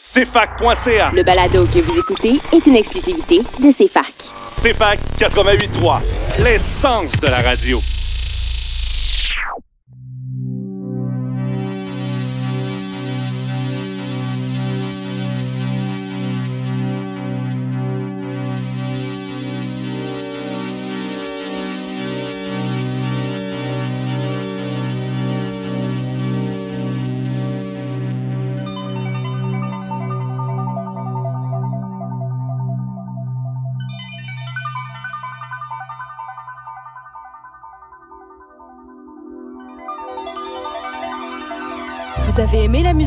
[0.00, 1.10] CFAC.ca.
[1.12, 4.14] Le balado que vous écoutez est une exclusivité de CFAC.
[4.46, 6.00] CFAC 88.3,
[6.42, 7.78] l'essence de la radio.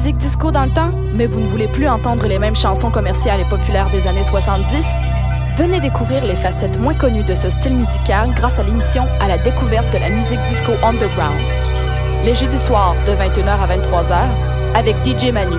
[0.03, 3.39] Musique disco dans le temps, mais vous ne voulez plus entendre les mêmes chansons commerciales
[3.39, 4.85] et populaires des années 70?
[5.57, 9.37] Venez découvrir les facettes moins connues de ce style musical grâce à l'émission À la
[9.37, 11.39] découverte de la musique disco underground.
[12.25, 14.27] Les jeudis soirs de 21h à 23h
[14.75, 15.55] avec DJ Manu.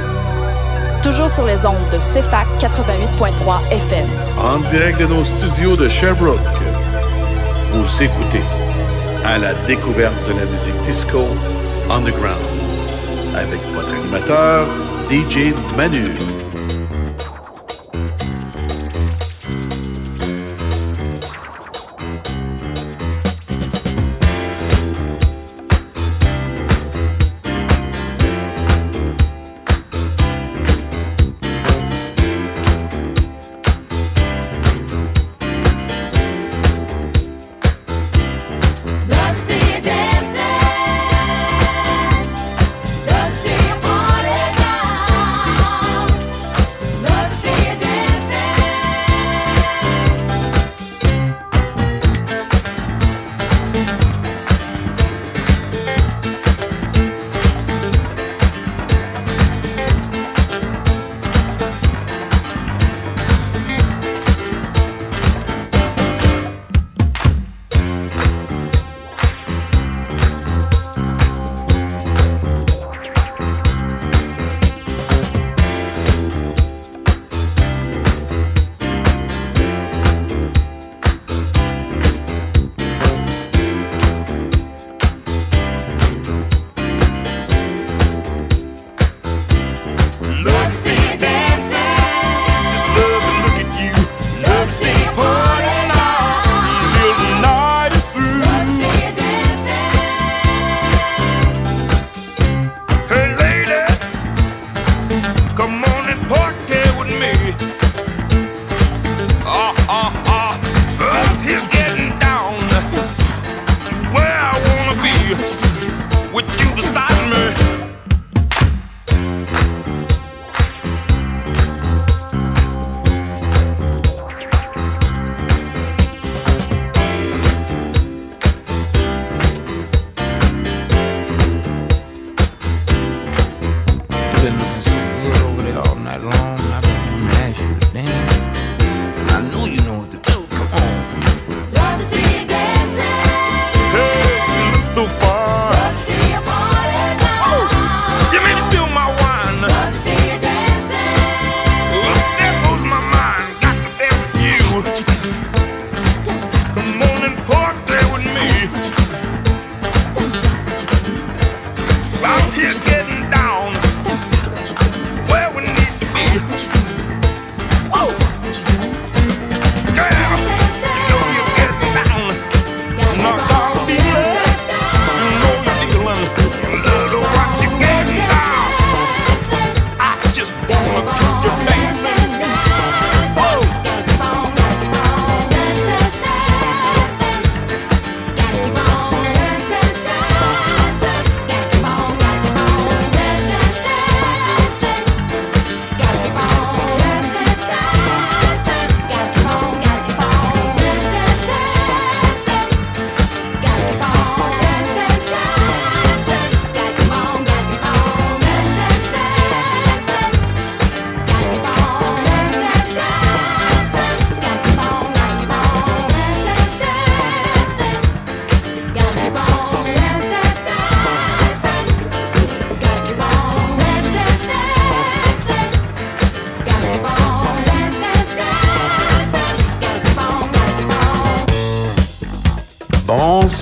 [1.02, 4.08] Toujours sur les ondes de CFAC 88.3 FM.
[4.42, 6.38] En direct de nos studios de Sherbrooke,
[7.72, 8.42] vous écoutez
[9.24, 11.28] À la découverte de la musique disco
[11.88, 12.63] underground
[13.34, 14.66] avec votre animateur
[15.10, 16.53] DJ Manu.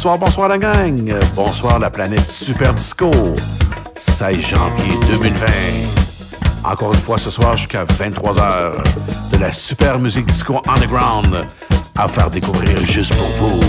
[0.02, 1.14] Bonsoir, bonsoir la gang.
[1.36, 3.08] Bonsoir la planète Super Disco.
[3.96, 5.46] 16 janvier 2020.
[6.64, 8.82] Encore une fois ce soir jusqu'à 23h.
[9.30, 11.46] De la super musique disco underground
[11.96, 13.60] à faire découvrir juste pour vous.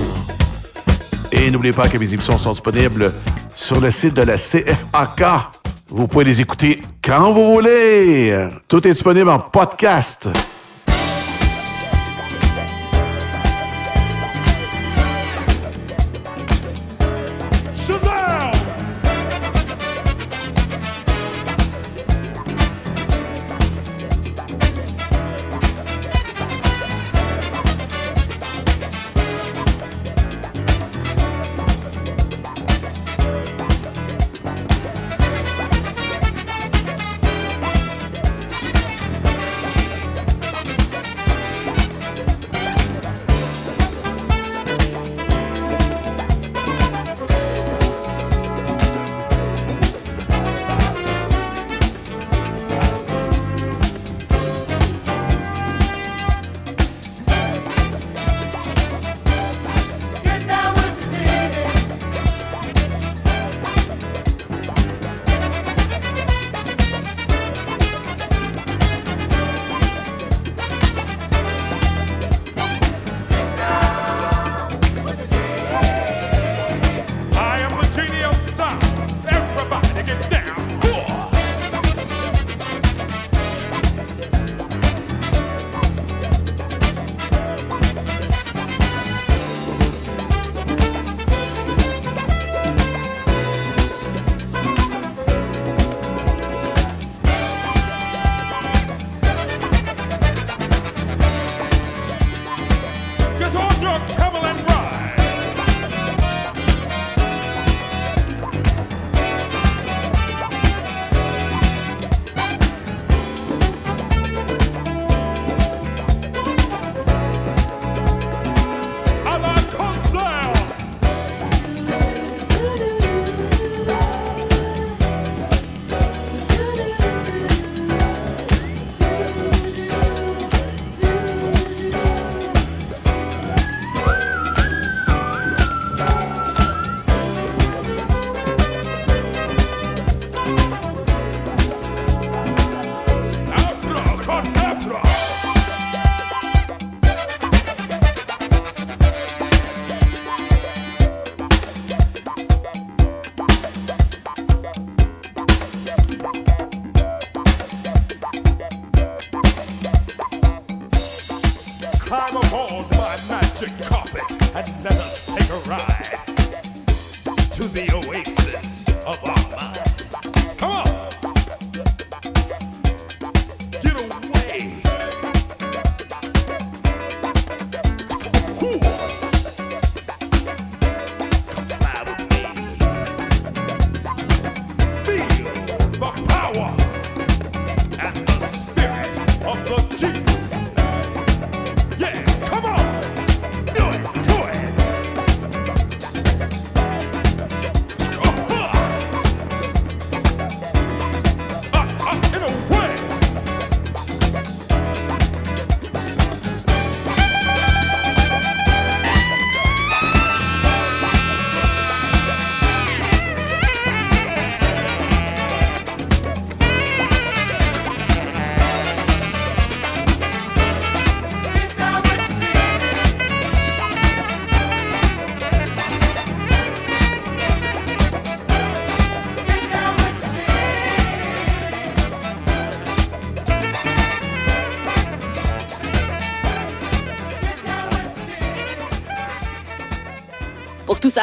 [1.32, 3.14] Et n'oubliez pas que mes émissions sont disponibles
[3.56, 5.24] sur le site de la CFAK.
[5.90, 8.48] Vous pouvez les écouter quand vous voulez.
[8.68, 10.30] Tout est disponible en podcast.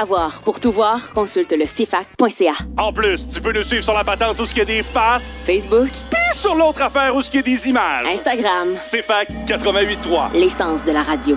[0.01, 2.53] Savoir, pour tout voir, consulte le CFAC.ca.
[2.79, 4.83] En plus, tu peux nous suivre sur la patente où ce qu'il y a des
[4.83, 8.07] faces, Facebook, puis sur l'autre affaire où ce qu'il y a des images.
[8.15, 10.33] Instagram, C'est fac 88.3.
[10.33, 11.37] l'essence de la radio.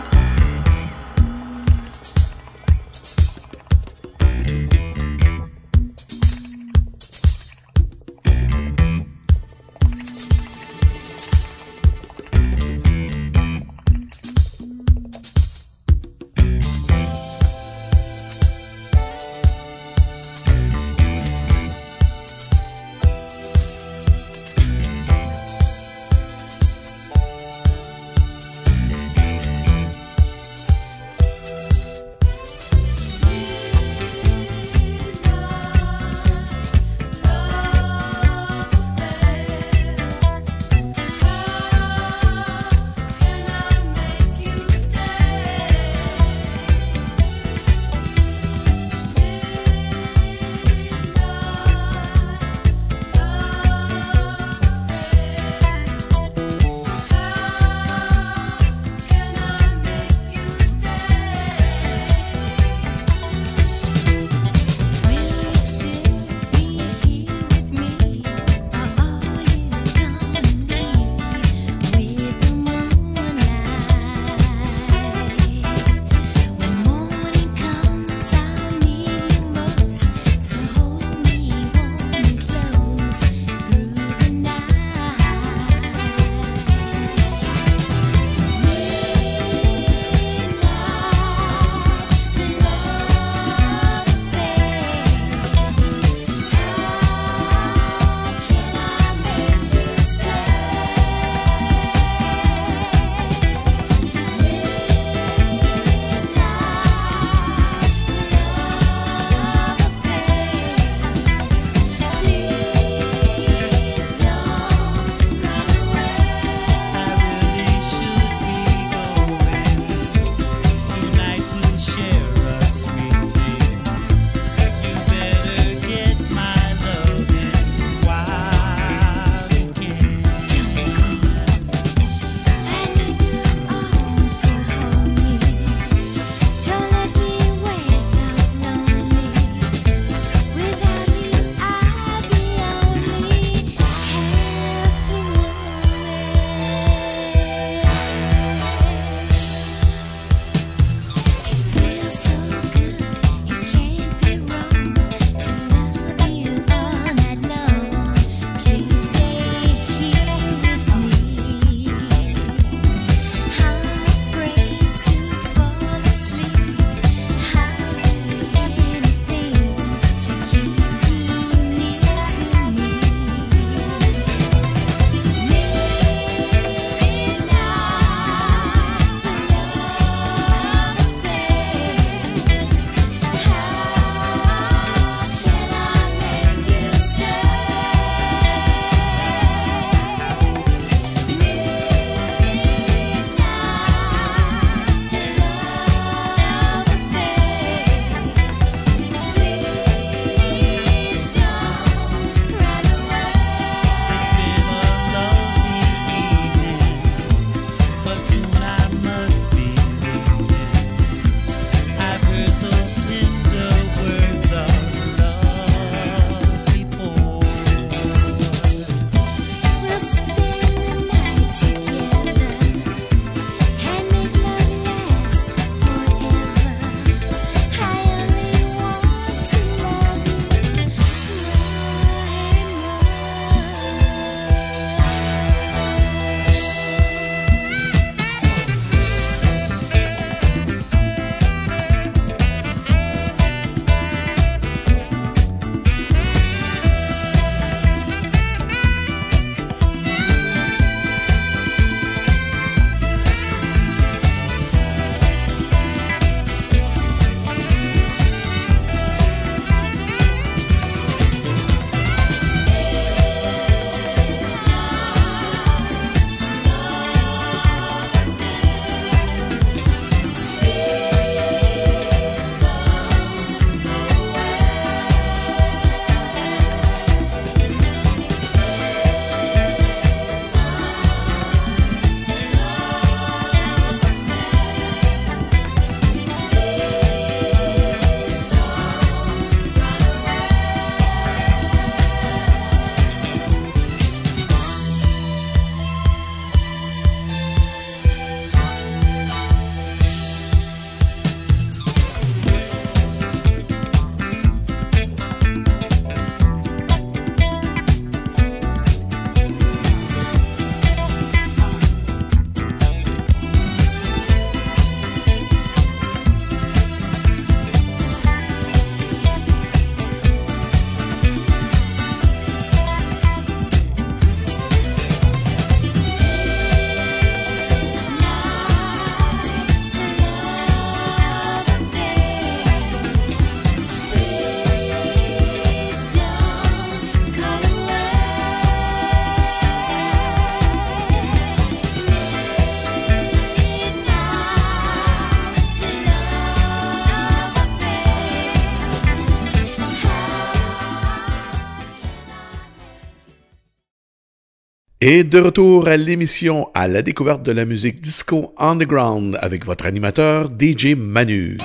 [355.05, 359.85] Et de retour à l'émission à la découverte de la musique disco underground avec votre
[359.85, 361.57] animateur DJ Manu.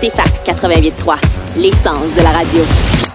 [0.00, 3.07] CFAC 88.3, l'essence de la radio.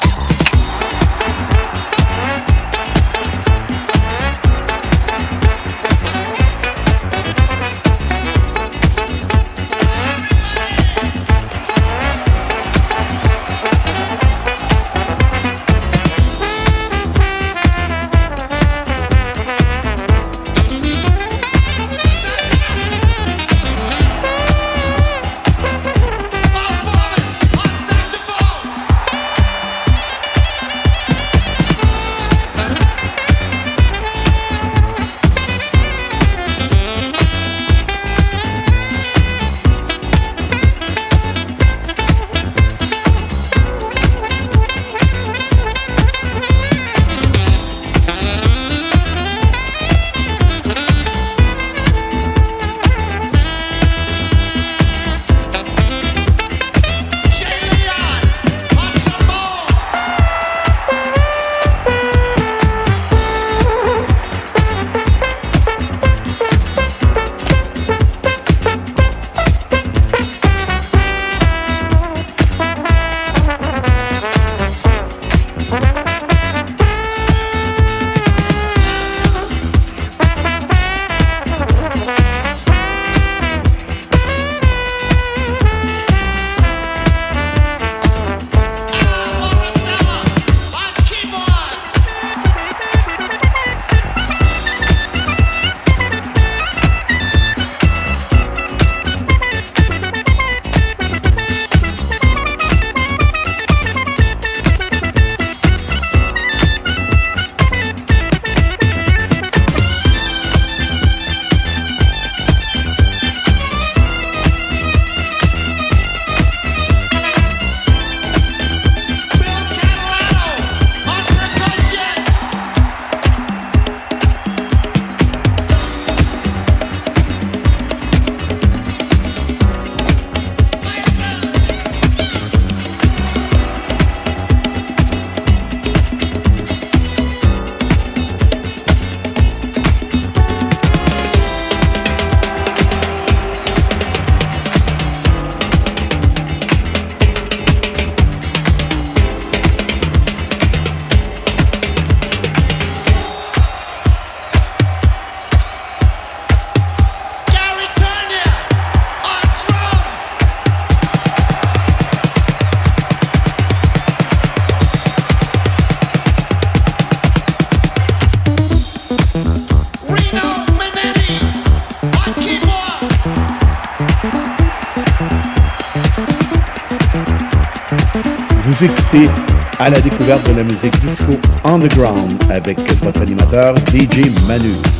[179.79, 184.92] À la découverte de la musique disco underground avec votre animateur DJ Manu.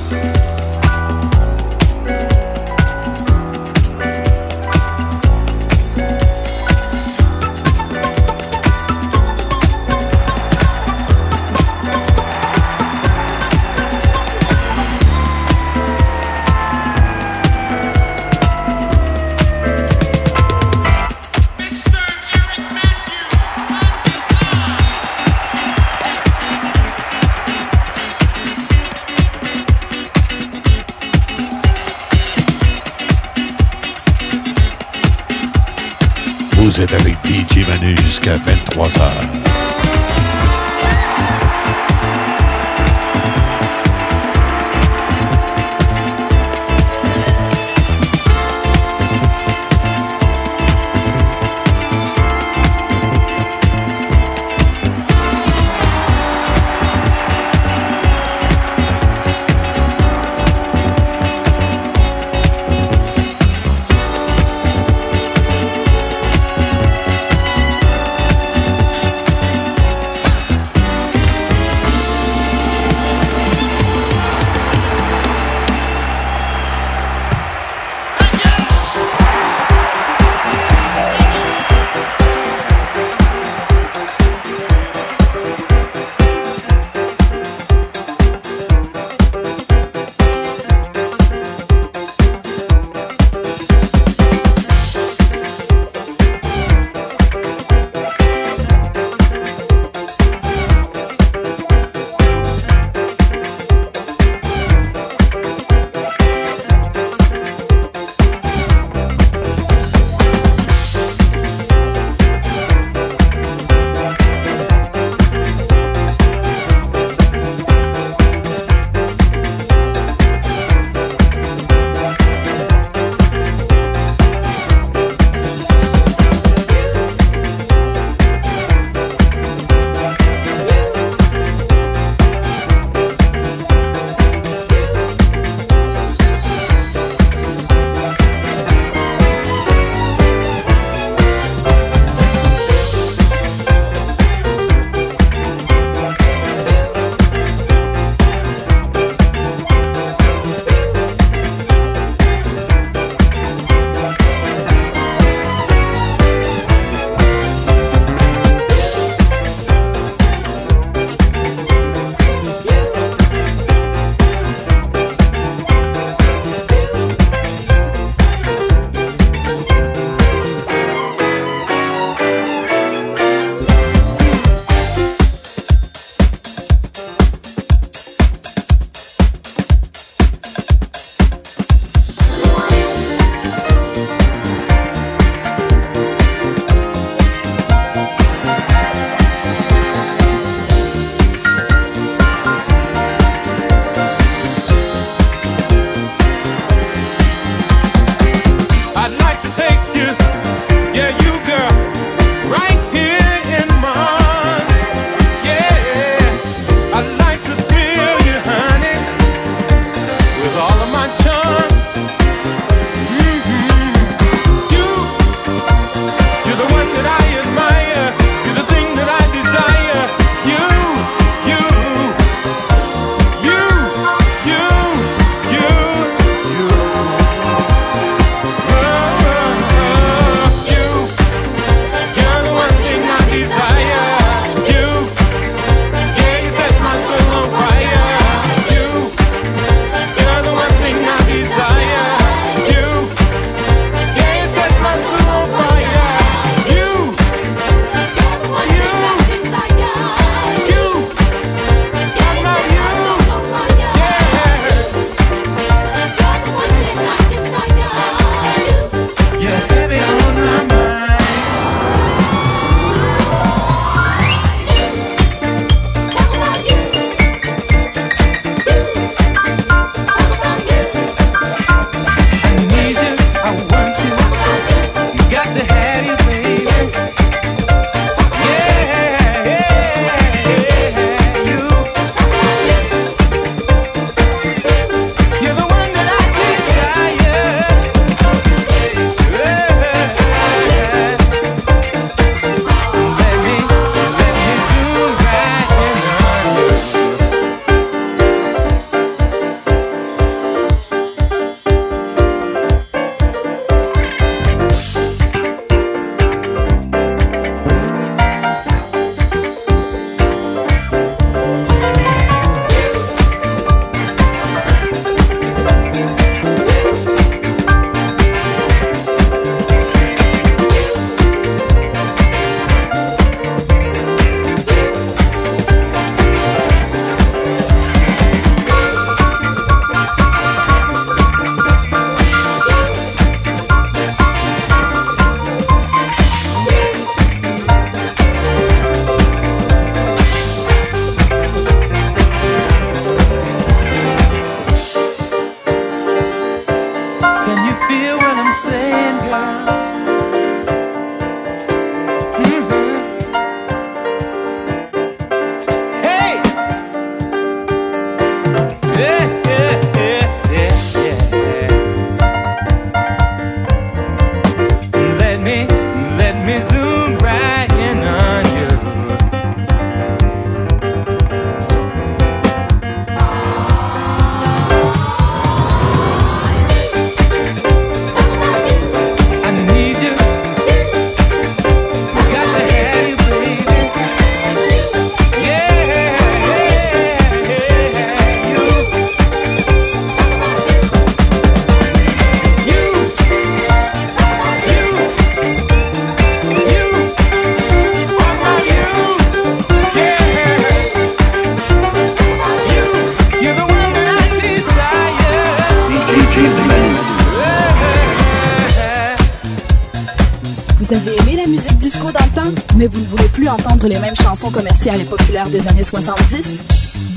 [414.92, 416.60] Et populaires des années 70?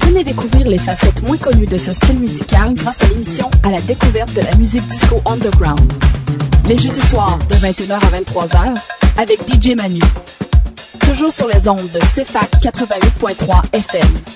[0.07, 3.81] Venez découvrir les facettes moins connues de ce style musical grâce à l'émission À la
[3.81, 5.92] découverte de la musique disco underground.
[6.68, 8.81] Les jeudis soirs de 21h à 23h
[9.18, 10.00] avec DJ Manu.
[11.00, 14.36] Toujours sur les ondes de CFAC 88.3 FM.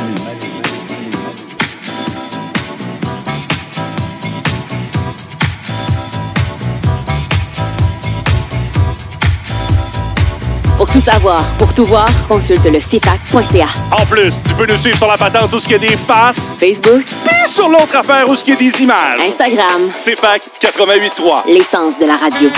[10.91, 13.67] tout savoir, pour tout voir, consulte le CFAC.ca.
[13.91, 15.97] En plus, tu peux nous suivre sur la patente tout ce qu'il y a des
[15.97, 16.57] faces.
[16.59, 17.03] Facebook.
[17.05, 19.21] Puis sur l'autre affaire où ce qu'il y a des images.
[19.21, 19.87] Instagram.
[19.87, 21.47] CFAC 88.3.
[21.47, 22.49] L'essence de la radio.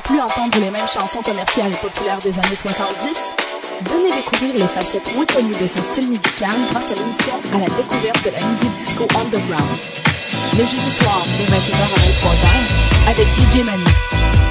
[0.00, 3.12] Plus entendre les mêmes chansons commerciales et populaires des années 70?
[3.90, 7.66] Venez découvrir les facettes moins connues de ce style musical grâce à l'émission À la
[7.66, 9.78] découverte de la musique disco underground.
[10.54, 14.43] Les jeudis soirs de 21h à 23h avec DJ Manu.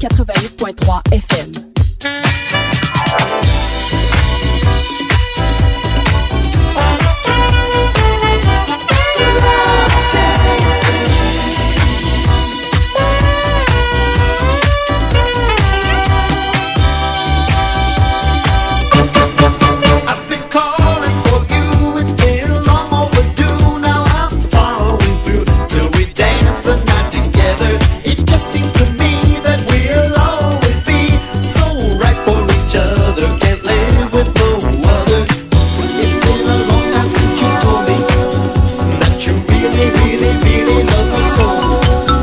[0.00, 1.67] 88.3 FM.
[39.78, 42.17] vire, vire, vire, não passou.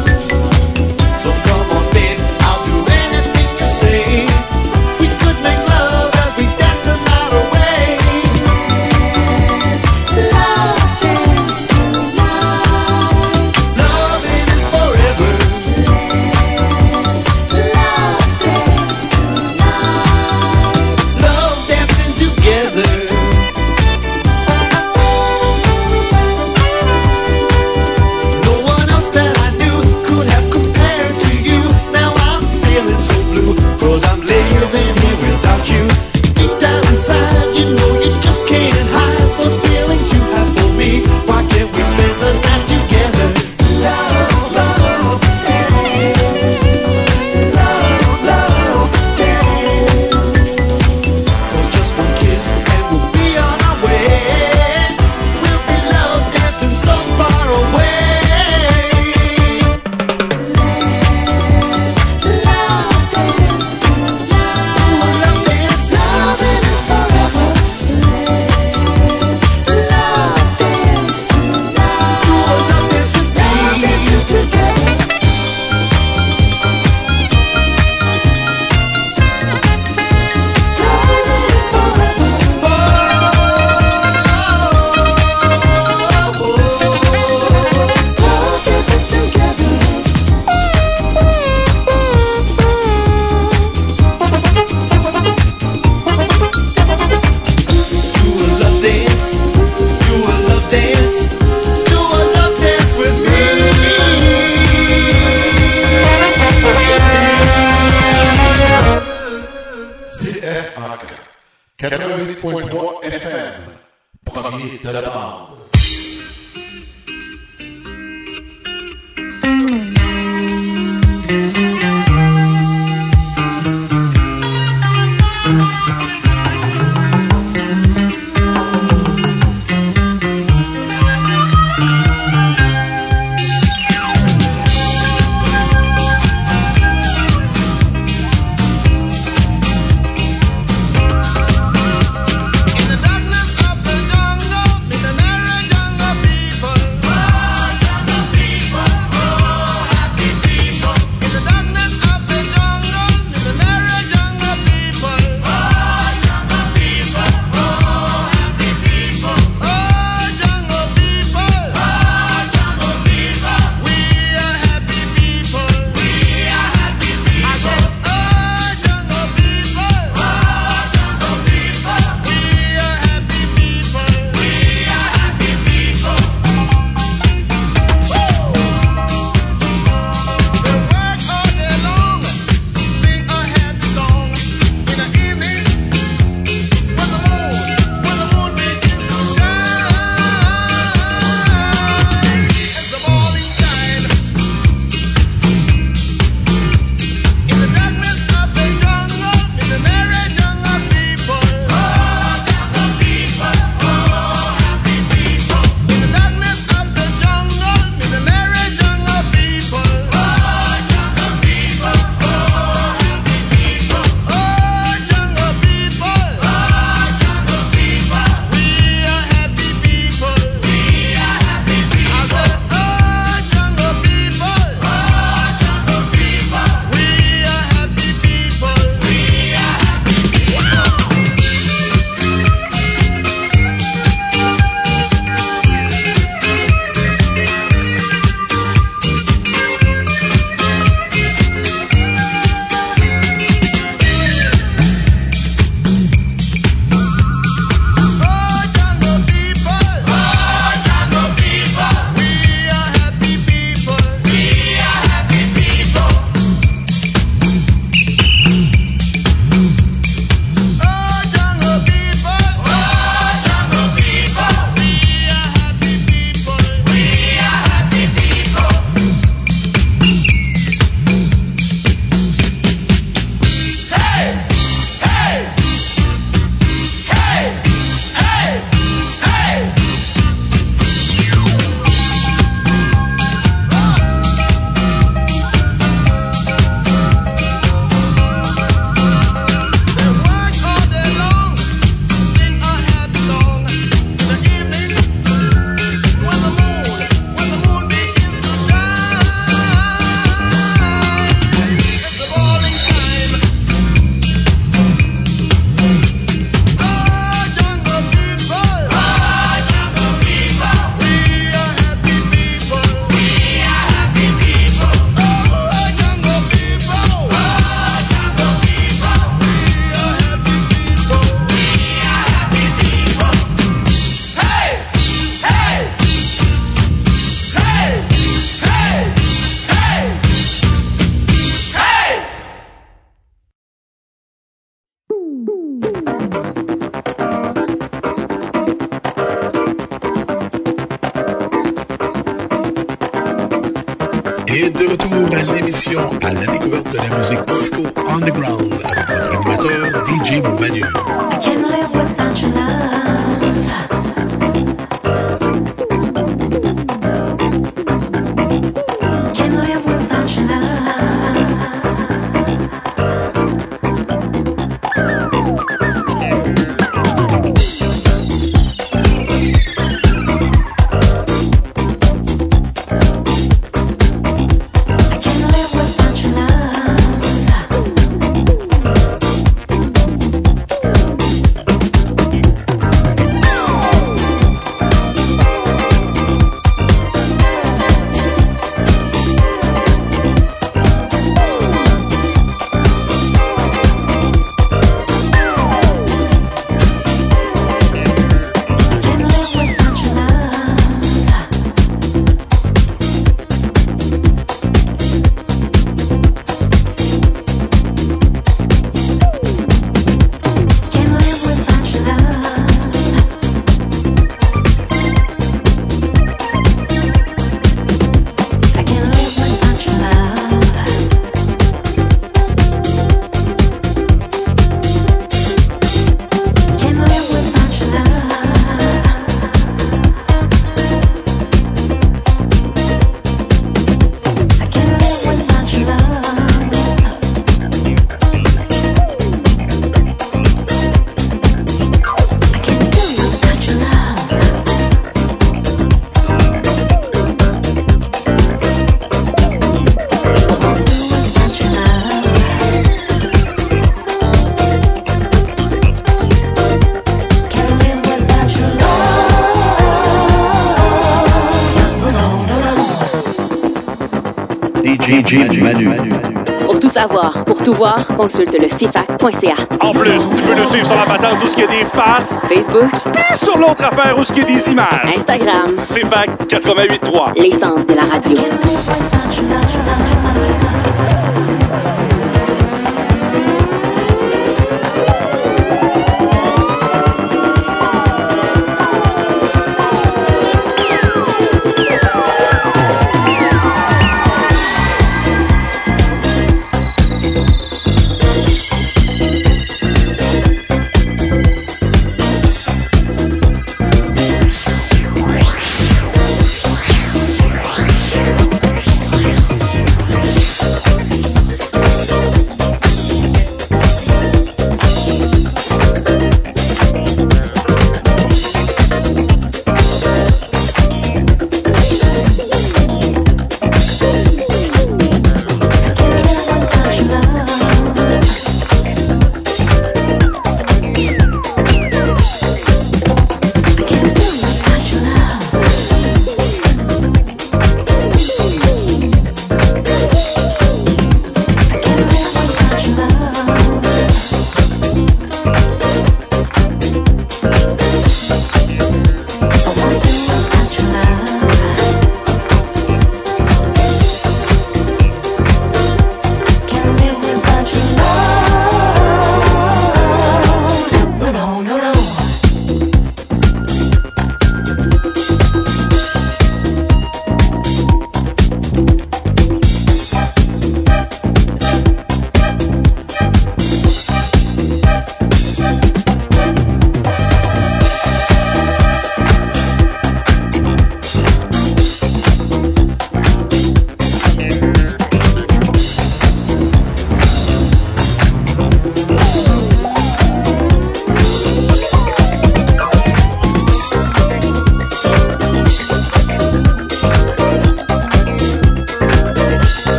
[467.66, 469.56] Tout voir, consulte le CFAC.ca.
[469.82, 471.86] En plus, tu peux nous suivre sur la patente où ce qu'il y a des
[471.86, 475.16] faces, Facebook, puis sur l'autre affaire où ce qu'il y a des images.
[475.18, 477.42] Instagram, C'est fac 88.3.
[477.42, 478.38] l'essence de la radio.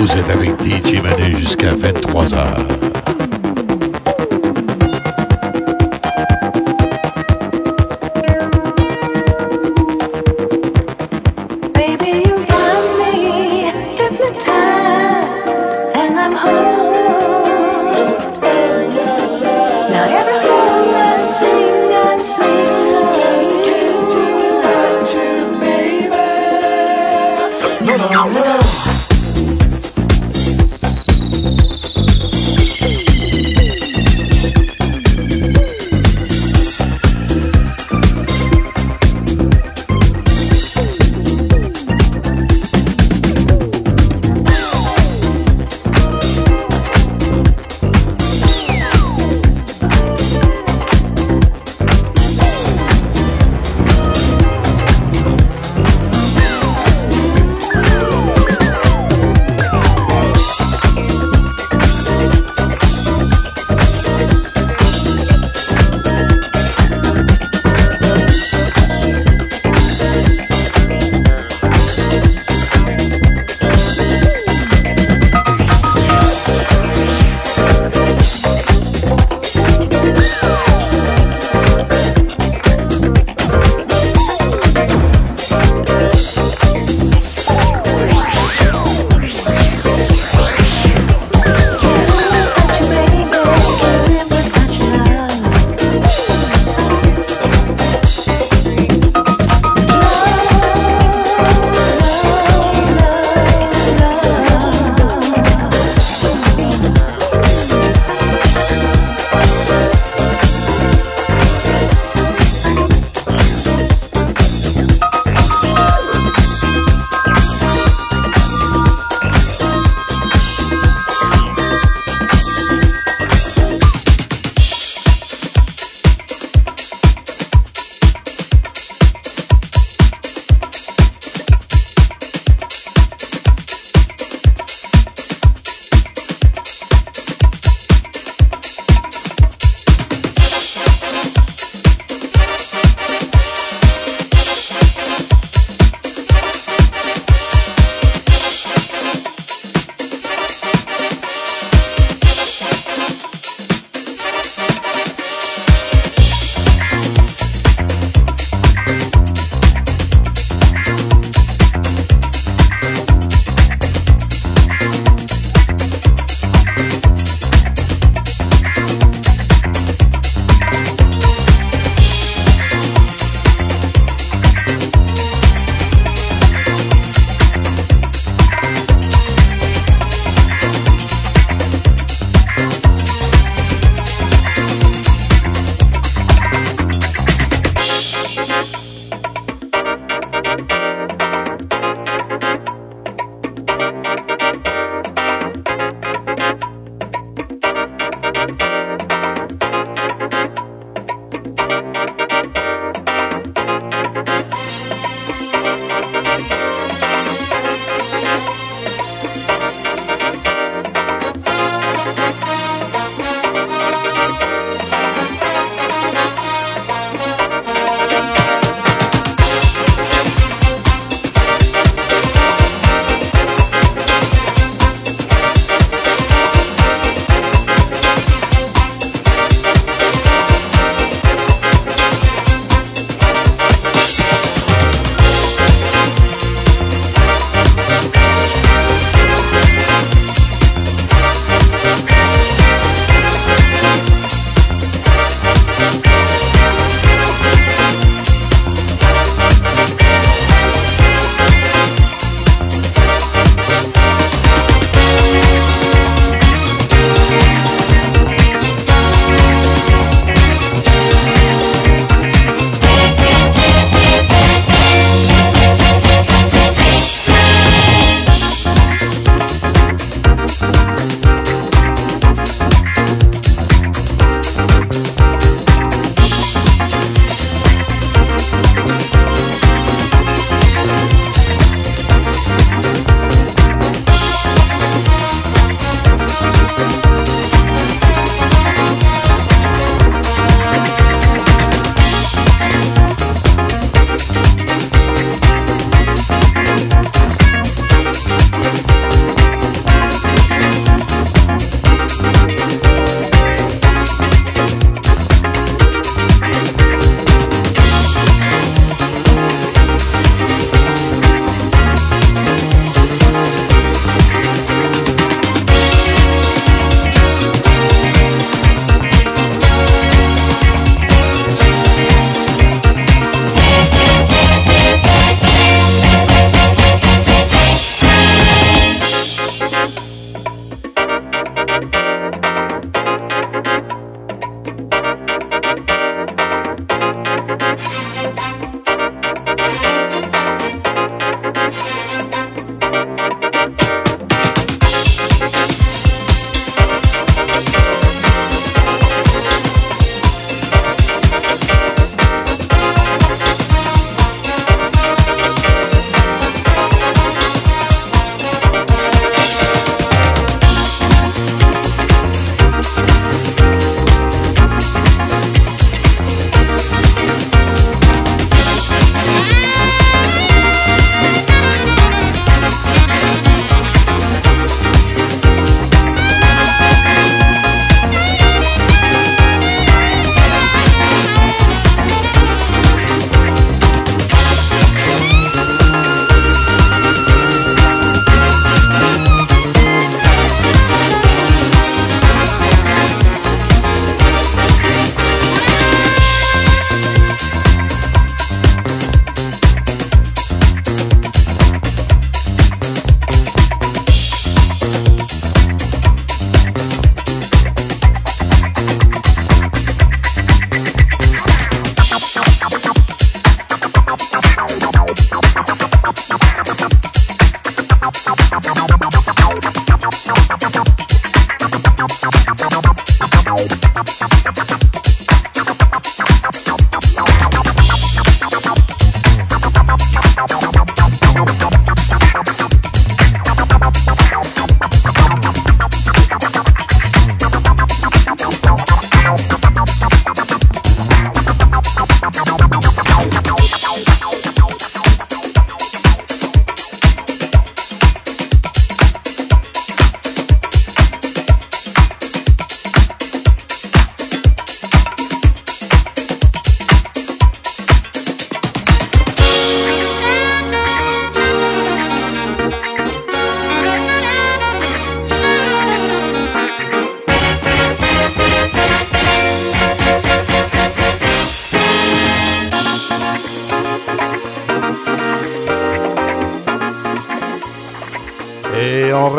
[0.00, 3.07] Vous êtes avec DJ Manu jusqu'à 23h.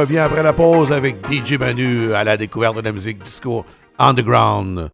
[0.09, 3.63] Revient après la pause avec DJ Manu à la découverte de la musique disco
[3.99, 4.89] underground.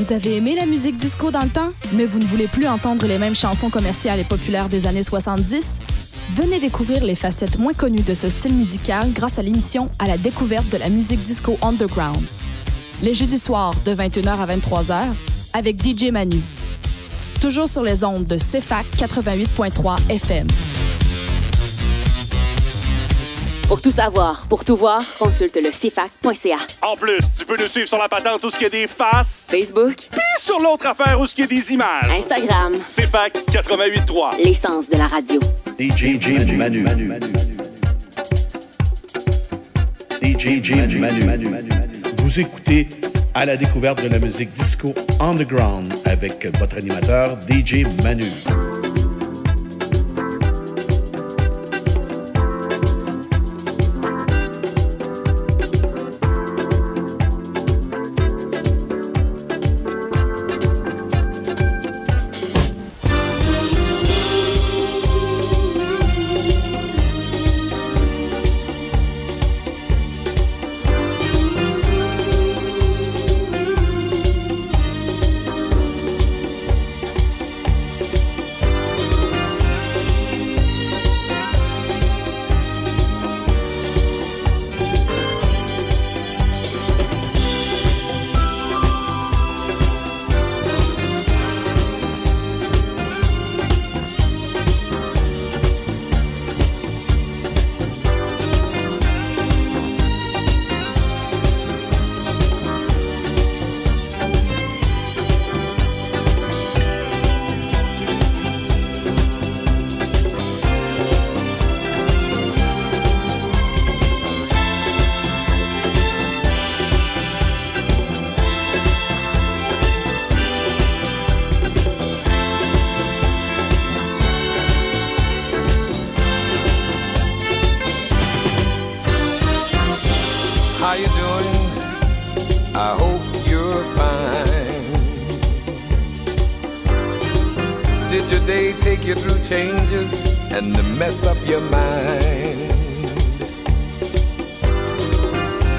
[0.00, 3.06] Vous avez aimé la musique disco dans le temps, mais vous ne voulez plus entendre
[3.06, 5.80] les mêmes chansons commerciales et populaires des années 70?
[6.34, 10.16] Venez découvrir les facettes moins connues de ce style musical grâce à l'émission À la
[10.16, 12.22] découverte de la musique disco underground.
[13.02, 15.02] Les jeudis soirs de 21h à 23h
[15.52, 16.40] avec DJ Manu.
[17.42, 20.46] Toujours sur les ondes de CFAC 88.3 FM.
[23.68, 26.56] Pour tout savoir, pour tout voir, consulte le CFAC.ca.
[26.82, 28.86] En plus, tu peux nous suivre sur la patente où ce qu'il y a des
[28.86, 32.10] faces, Facebook, puis sur l'autre affaire où ce qu'il y a des images.
[32.10, 34.44] Instagram, CFAC 88.3.
[34.44, 35.40] l'essence de la radio.
[35.78, 36.86] DJ Manu.
[40.22, 41.70] DJ Manu.
[42.18, 42.88] Vous écoutez
[43.34, 48.24] à la découverte de la musique disco underground avec votre animateur DJ Manu.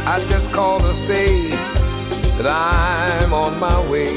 [0.07, 1.49] I just called to say
[2.37, 4.15] that I'm on my way.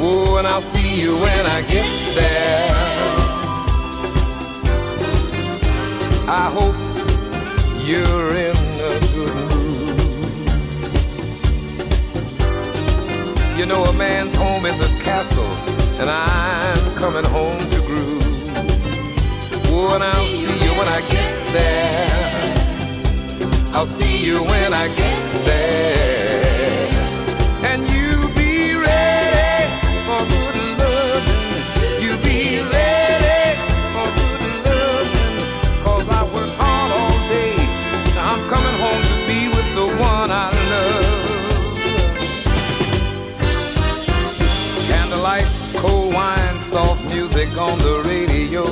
[0.00, 2.68] Whoa, and I'll see you when I get there.
[6.26, 6.74] I hope
[7.86, 9.98] you're in a good mood.
[13.56, 15.52] You know, a man's home is his castle,
[16.00, 18.26] and I'm coming home to groove.
[19.70, 22.47] Oh, and I'll see you when I get there.
[23.78, 26.90] I'll see you when I get there.
[27.62, 29.70] And you be ready
[30.02, 31.62] for good loving.
[32.02, 33.54] You be ready
[33.94, 35.38] for good loving.
[35.84, 37.54] Cause I work hard all day.
[38.16, 41.38] Now I'm coming home to be with the one I love.
[44.88, 48.64] Candlelight, cold wine, soft music on the radio.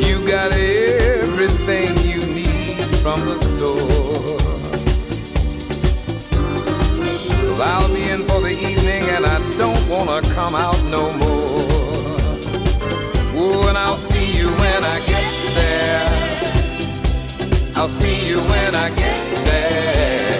[0.00, 0.79] You got need
[3.02, 4.36] from the store.
[7.62, 12.16] I'll be in for the evening and I don't wanna come out no more.
[13.36, 16.08] Oh, and I'll see you when I get there.
[17.74, 20.39] I'll see you when I get there.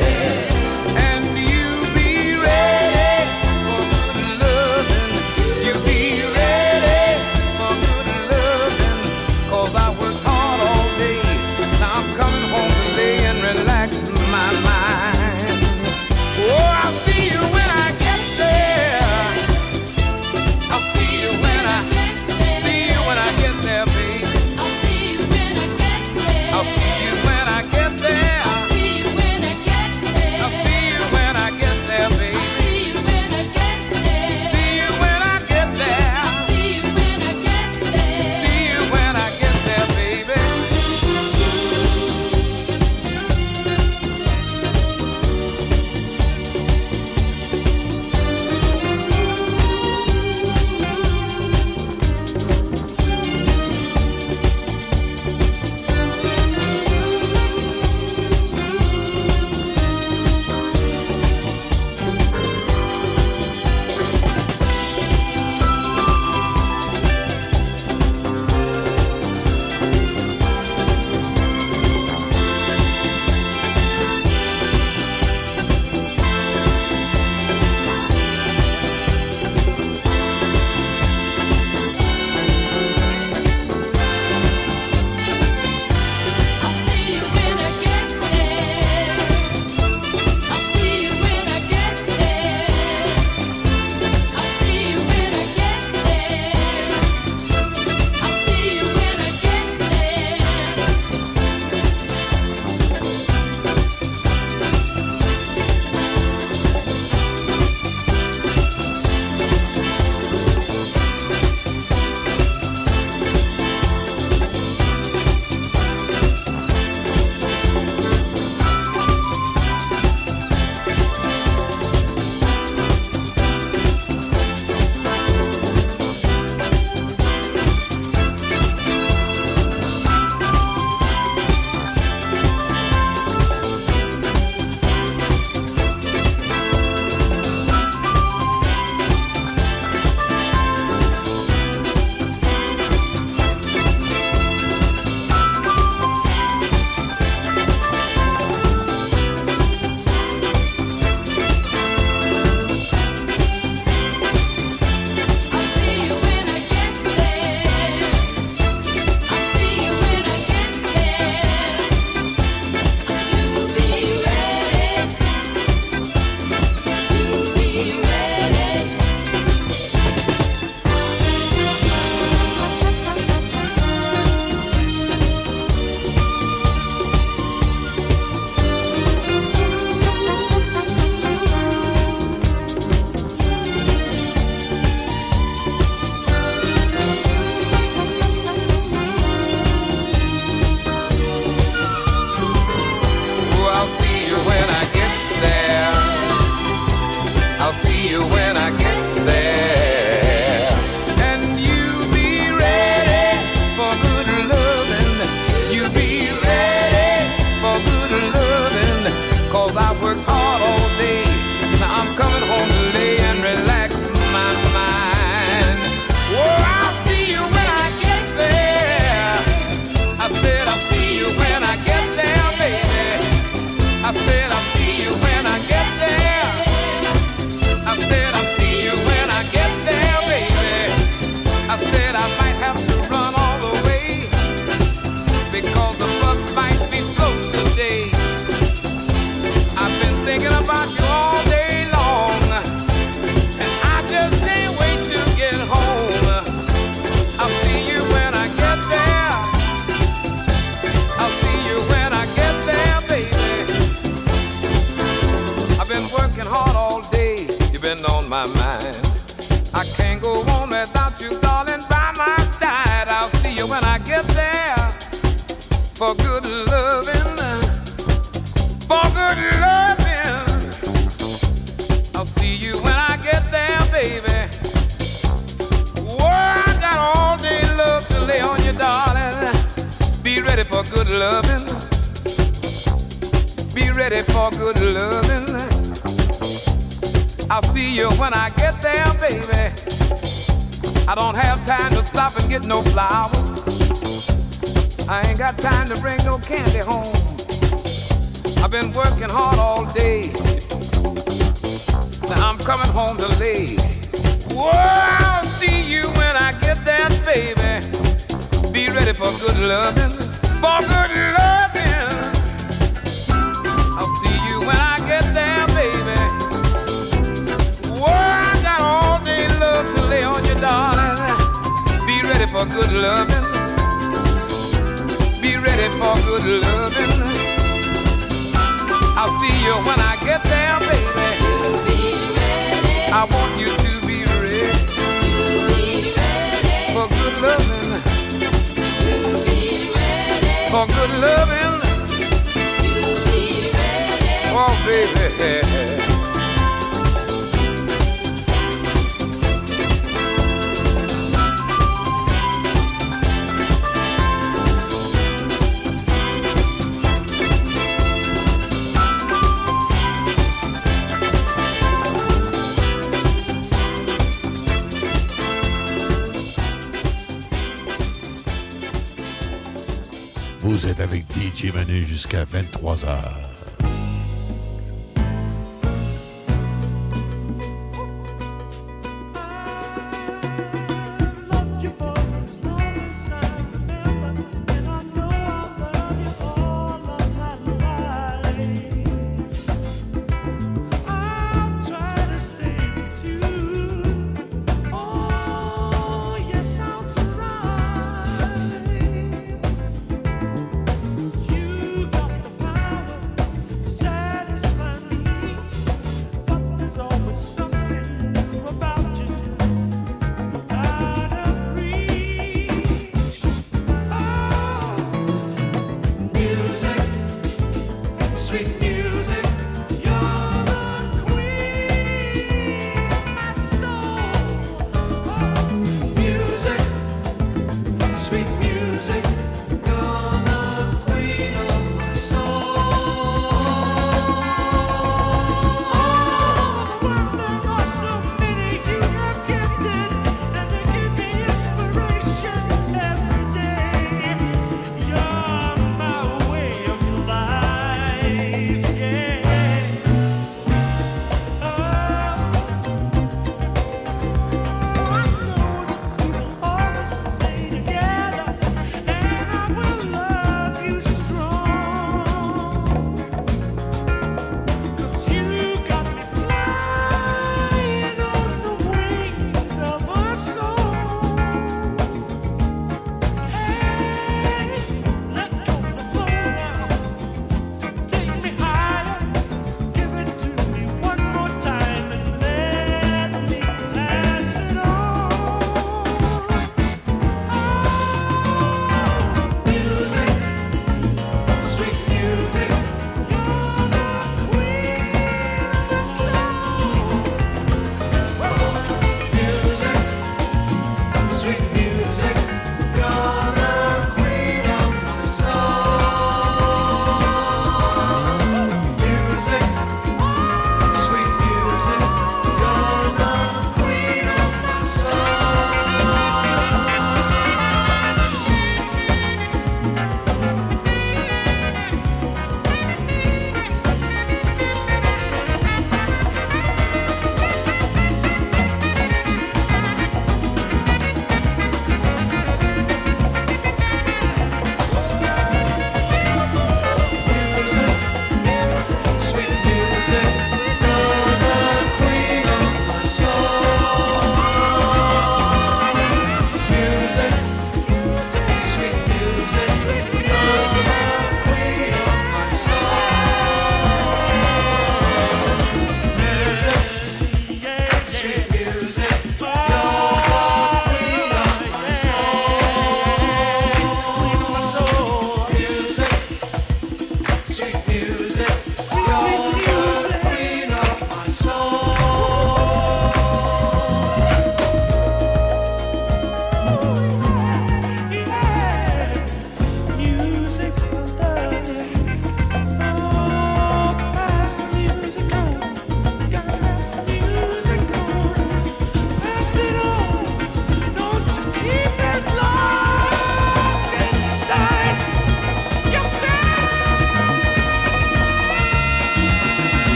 [370.71, 373.50] Vous êtes avec DJ Manu jusqu'à 23h.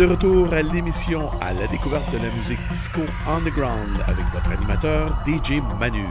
[0.00, 5.14] de retour à l'émission à la découverte de la musique disco underground avec votre animateur
[5.26, 6.06] DJ Manu.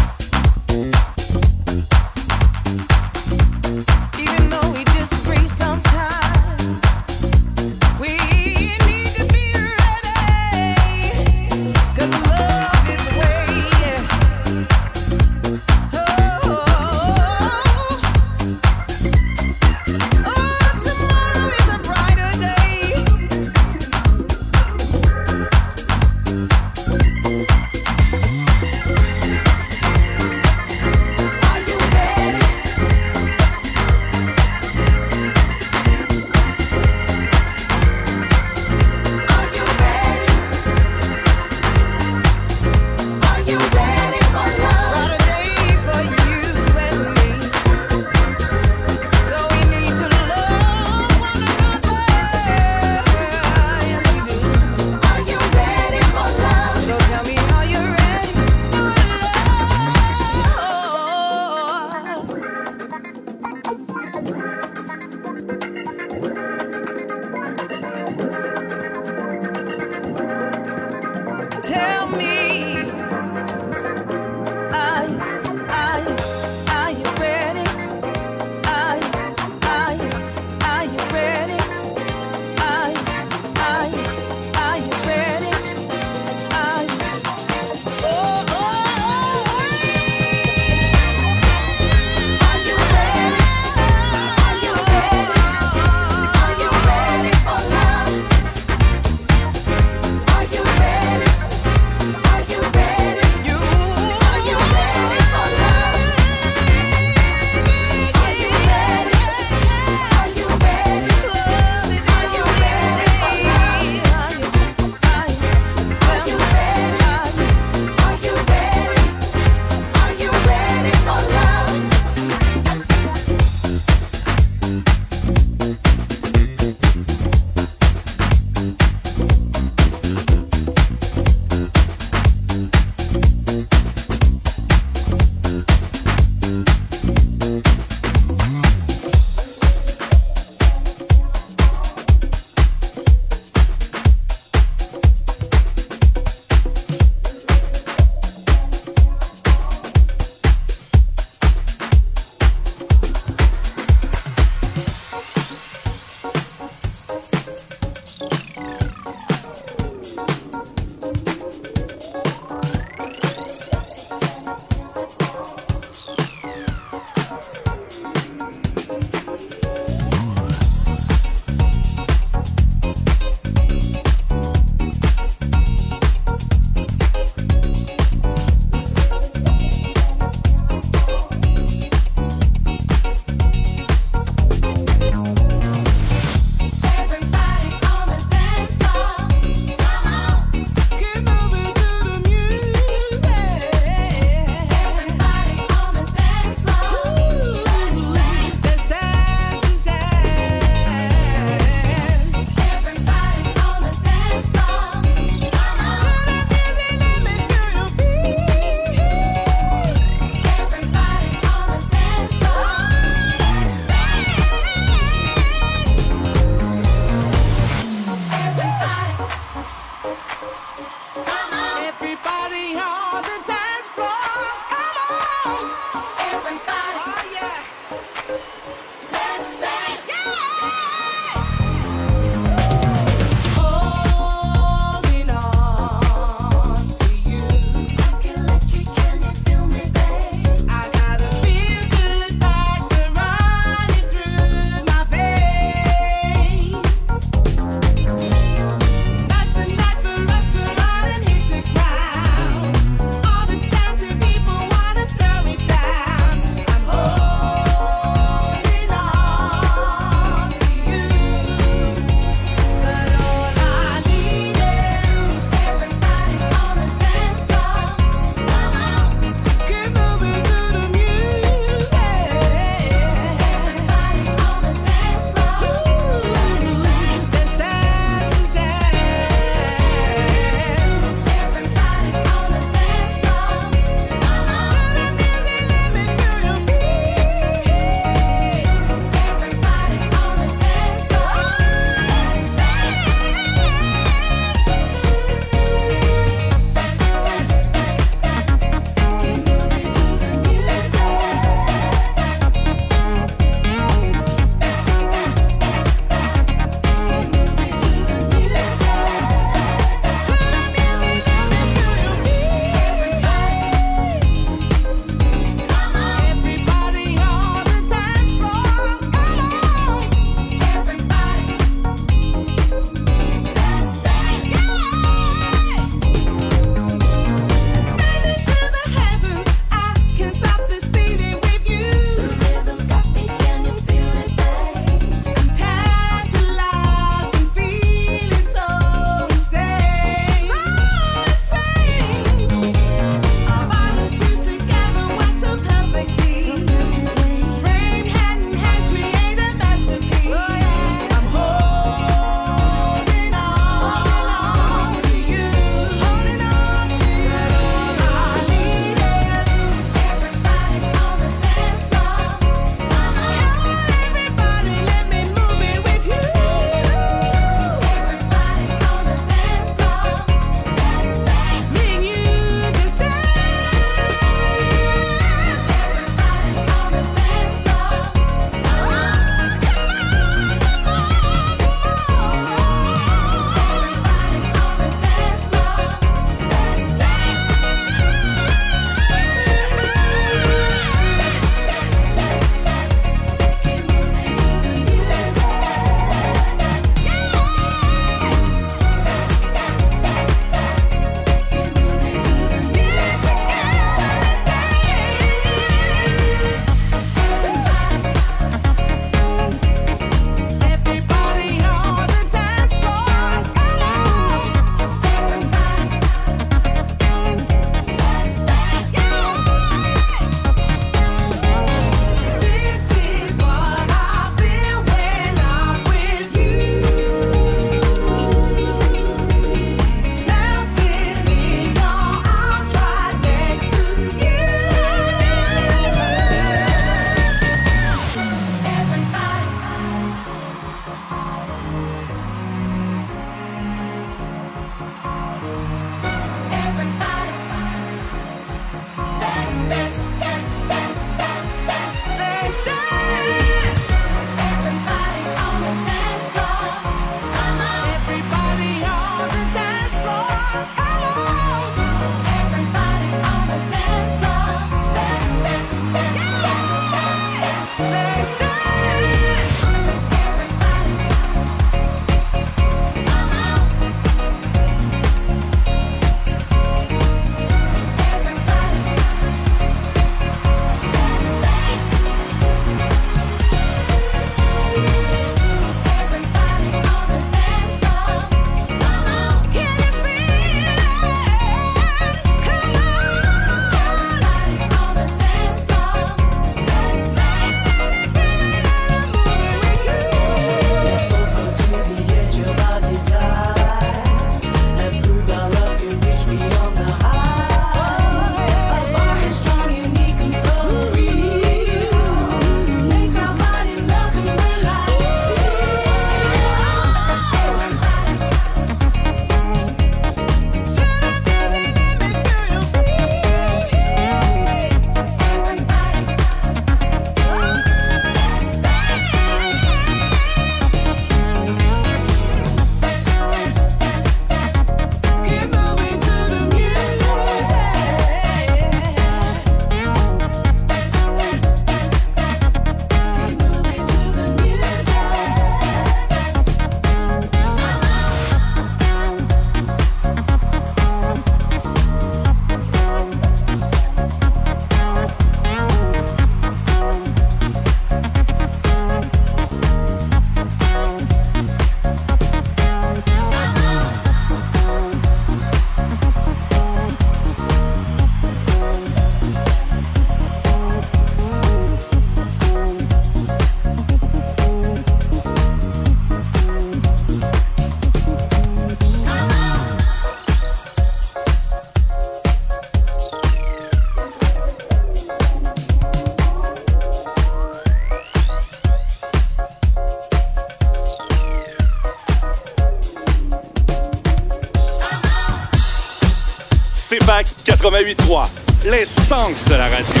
[597.66, 598.28] 88.3,
[598.70, 600.00] l'essence de la radio.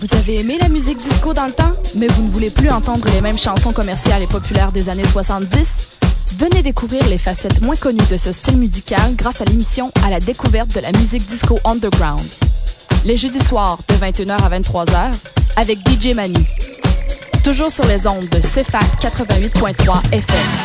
[0.00, 3.08] Vous avez aimé la musique disco dans le temps, mais vous ne voulez plus entendre
[3.12, 5.98] les mêmes chansons commerciales et populaires des années 70?
[6.38, 10.20] Venez découvrir les facettes moins connues de ce style musical grâce à l'émission À la
[10.20, 12.22] découverte de la musique disco underground.
[13.04, 15.10] Les jeudis soirs de 21h à 23h
[15.56, 16.38] avec DJ Manu.
[17.42, 20.63] Toujours sur les ondes de CFAC 88.3 FM.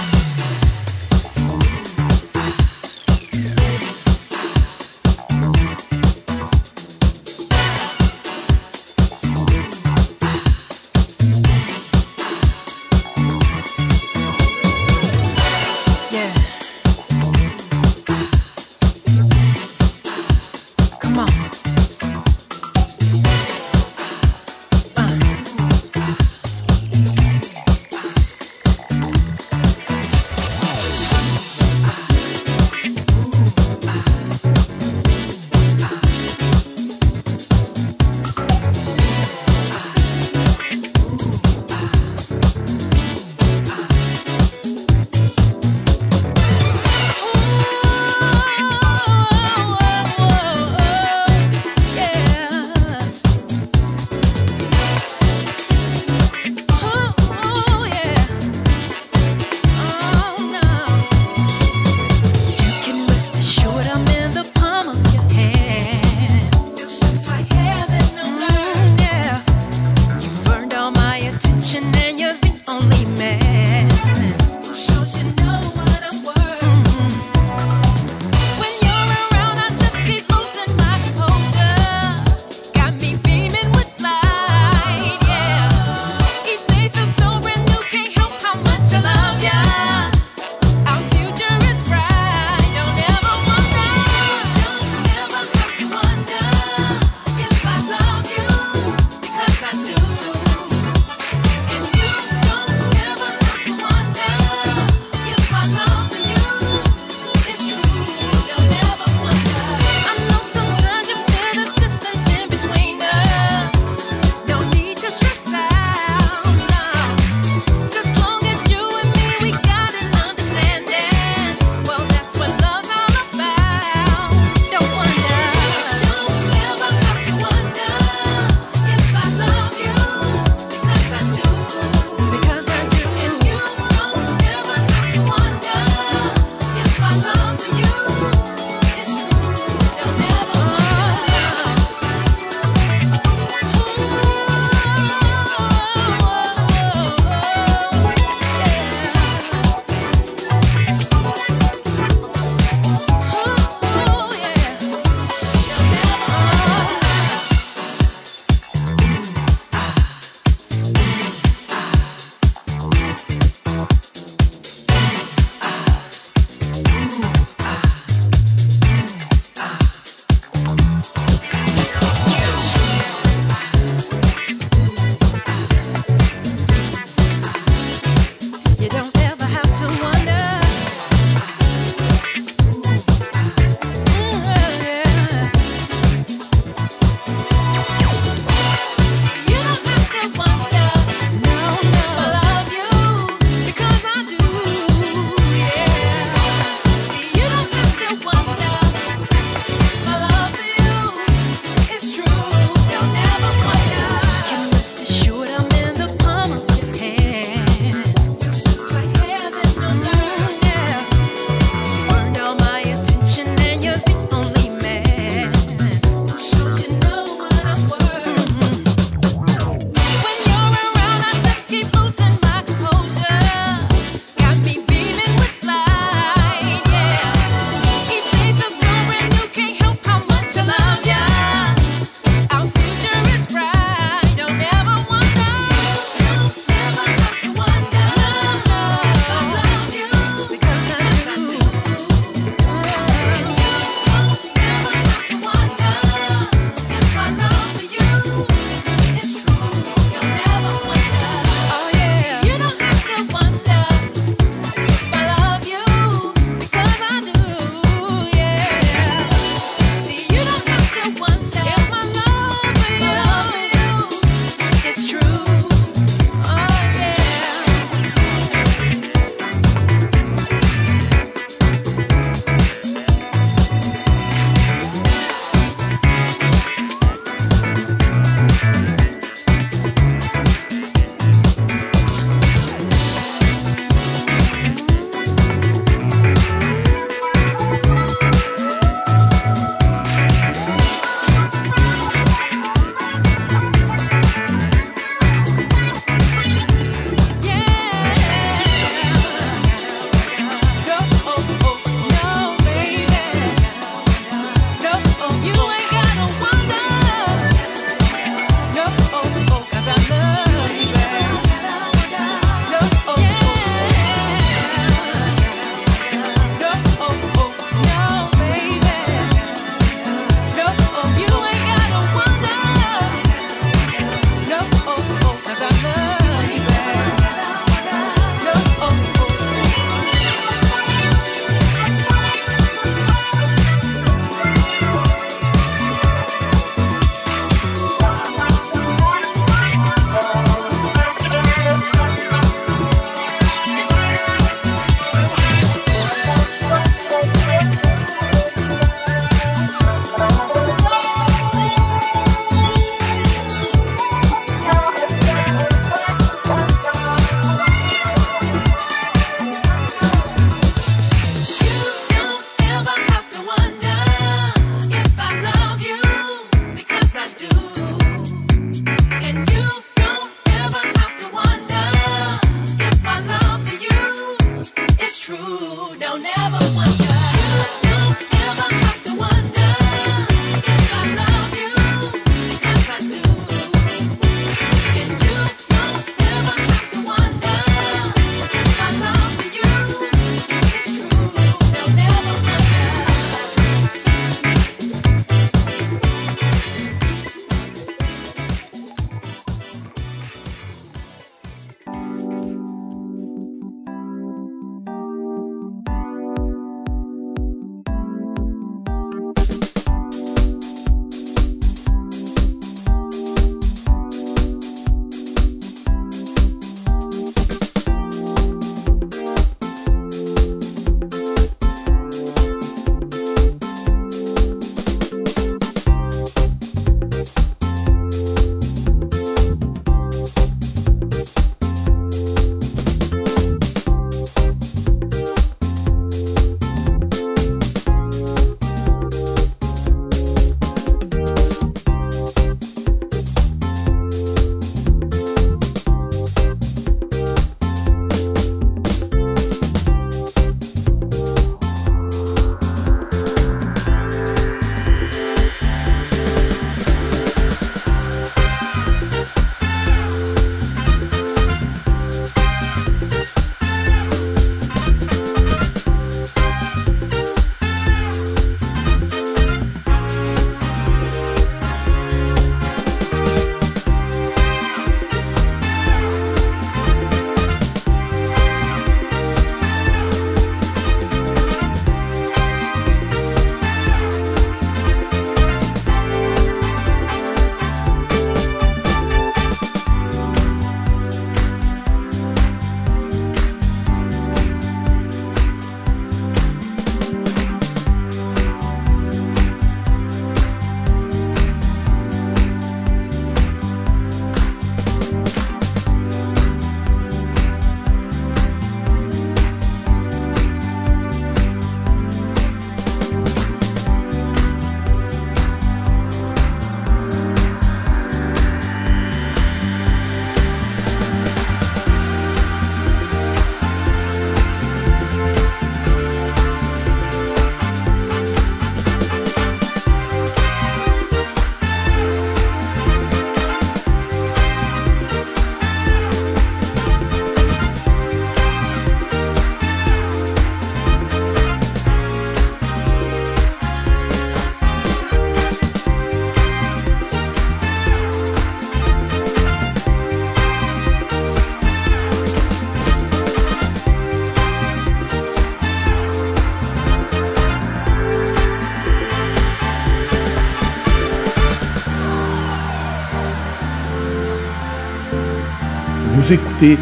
[566.59, 566.77] Écoutez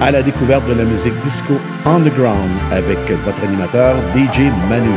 [0.00, 1.54] à la découverte de la musique disco
[1.86, 4.90] underground avec votre animateur DJ Manu.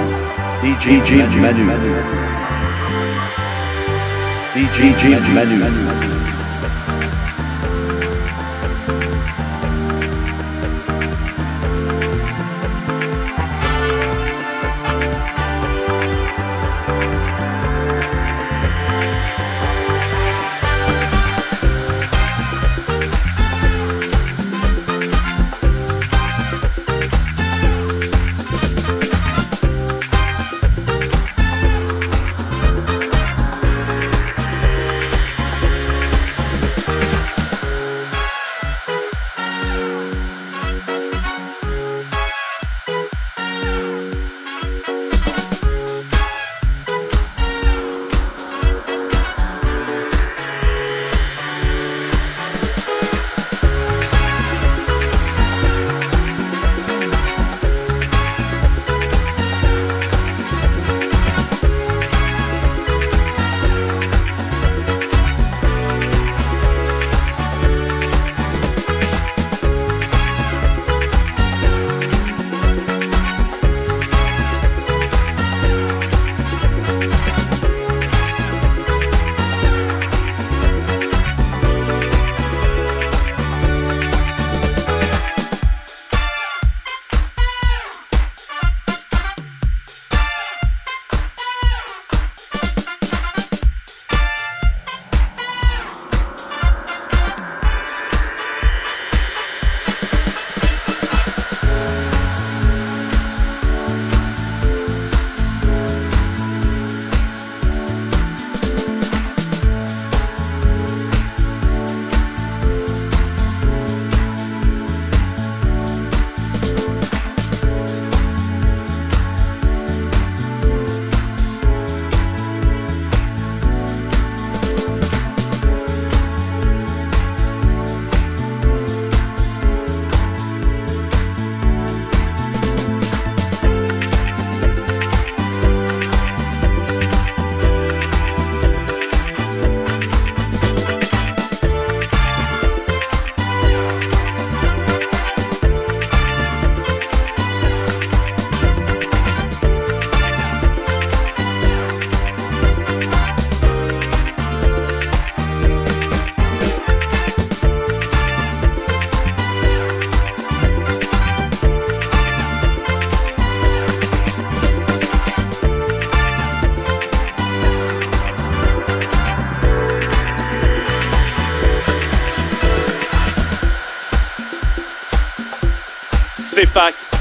[0.63, 1.65] DJ, DJ Manu.
[4.55, 6.04] DJ, Manu.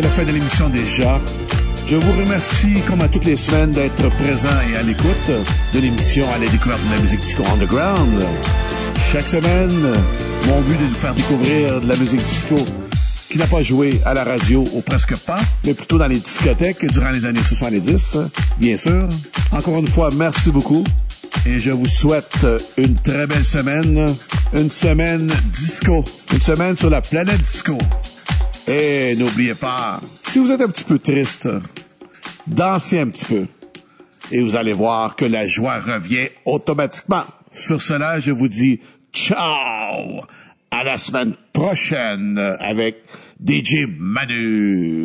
[0.00, 1.20] la fin de l'émission déjà.
[1.88, 5.30] Je vous remercie, comme à toutes les semaines, d'être présent et à l'écoute
[5.72, 8.24] de l'émission à la découverte de la musique disco underground.
[9.12, 9.70] Chaque semaine,
[10.48, 12.56] mon but est de vous faire découvrir de la musique disco
[13.30, 16.90] qui n'a pas joué à la radio ou presque pas, mais plutôt dans les discothèques
[16.90, 18.18] durant les années 70,
[18.58, 19.08] bien sûr.
[19.52, 20.82] Encore une fois, merci beaucoup
[21.46, 22.46] et je vous souhaite
[22.78, 24.06] une très belle semaine,
[24.54, 26.02] une semaine disco,
[26.32, 27.78] une semaine sur la planète disco.
[28.66, 31.48] Et n'oubliez pas, si vous êtes un petit peu triste,
[32.46, 33.46] dansez un petit peu.
[34.32, 37.24] Et vous allez voir que la joie revient automatiquement.
[37.52, 38.80] Sur cela, je vous dis
[39.12, 40.24] ciao!
[40.70, 42.96] À la semaine prochaine avec
[43.38, 45.03] DJ Manu.